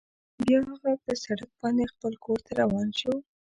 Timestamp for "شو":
2.99-3.13